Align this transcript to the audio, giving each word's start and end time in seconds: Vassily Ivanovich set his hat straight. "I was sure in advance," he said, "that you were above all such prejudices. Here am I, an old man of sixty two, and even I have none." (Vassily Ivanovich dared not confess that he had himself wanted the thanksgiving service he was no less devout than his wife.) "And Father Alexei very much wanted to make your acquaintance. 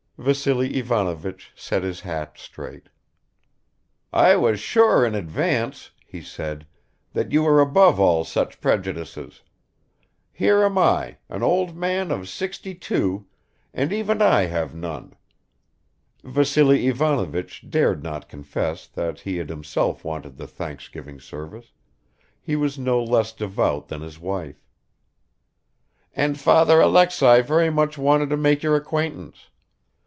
Vassily 0.23 0.75
Ivanovich 0.77 1.51
set 1.55 1.81
his 1.81 2.01
hat 2.01 2.37
straight. 2.37 2.89
"I 4.13 4.35
was 4.35 4.59
sure 4.59 5.03
in 5.03 5.15
advance," 5.15 5.89
he 6.05 6.21
said, 6.21 6.67
"that 7.13 7.31
you 7.31 7.41
were 7.41 7.59
above 7.59 7.99
all 7.99 8.23
such 8.23 8.61
prejudices. 8.61 9.41
Here 10.31 10.61
am 10.63 10.77
I, 10.77 11.17
an 11.27 11.41
old 11.41 11.75
man 11.75 12.11
of 12.11 12.29
sixty 12.29 12.75
two, 12.75 13.25
and 13.73 13.91
even 13.91 14.21
I 14.21 14.41
have 14.43 14.75
none." 14.75 15.13
(Vassily 16.23 16.85
Ivanovich 16.85 17.67
dared 17.67 18.03
not 18.03 18.29
confess 18.29 18.85
that 18.85 19.21
he 19.21 19.37
had 19.37 19.49
himself 19.49 20.05
wanted 20.05 20.37
the 20.37 20.45
thanksgiving 20.45 21.19
service 21.19 21.71
he 22.39 22.55
was 22.55 22.77
no 22.77 23.03
less 23.03 23.33
devout 23.33 23.87
than 23.87 24.01
his 24.03 24.19
wife.) 24.19 24.61
"And 26.13 26.39
Father 26.39 26.79
Alexei 26.79 27.41
very 27.41 27.71
much 27.71 27.97
wanted 27.97 28.29
to 28.29 28.37
make 28.37 28.61
your 28.61 28.75
acquaintance. 28.75 29.47